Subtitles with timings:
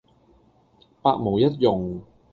[1.03, 2.01] 百無一用